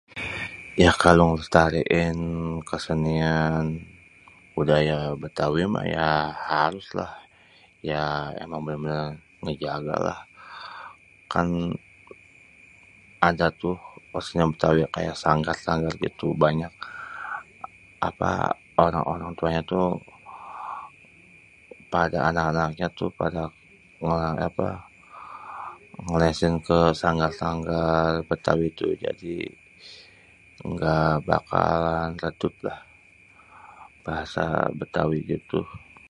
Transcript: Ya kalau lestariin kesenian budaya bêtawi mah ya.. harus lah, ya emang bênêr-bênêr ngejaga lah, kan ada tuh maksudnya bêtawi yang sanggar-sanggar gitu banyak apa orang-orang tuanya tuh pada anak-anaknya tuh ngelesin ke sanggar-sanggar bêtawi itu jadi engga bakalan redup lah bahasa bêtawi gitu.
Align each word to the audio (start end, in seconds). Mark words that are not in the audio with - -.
Ya 0.83 0.91
kalau 1.03 1.27
lestariin 1.39 2.19
kesenian 2.69 3.63
budaya 4.55 4.97
bêtawi 5.21 5.63
mah 5.73 5.85
ya.. 5.97 6.07
harus 6.53 6.87
lah, 6.99 7.11
ya 7.89 8.03
emang 8.43 8.61
bênêr-bênêr 8.65 9.09
ngejaga 9.43 9.95
lah, 10.07 10.19
kan 11.33 11.47
ada 13.29 13.47
tuh 13.61 13.77
maksudnya 14.13 14.45
bêtawi 14.51 14.79
yang 15.07 15.17
sanggar-sanggar 15.23 15.93
gitu 16.05 16.27
banyak 16.43 16.73
apa 18.09 18.31
orang-orang 18.85 19.31
tuanya 19.37 19.61
tuh 19.73 19.87
pada 21.93 22.19
anak-anaknya 22.29 22.87
tuh 22.99 23.09
ngelesin 26.09 26.55
ke 26.67 26.79
sanggar-sanggar 27.01 28.09
bêtawi 28.29 28.65
itu 28.73 28.87
jadi 29.05 29.35
engga 30.67 30.99
bakalan 31.29 32.11
redup 32.23 32.53
lah 32.67 32.79
bahasa 34.05 34.43
bêtawi 34.79 35.19
gitu. 35.31 35.61